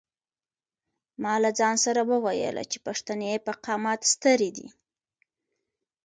[1.21, 4.67] ما له ځان سره وویل چې پښتنې په قامت سترې دي.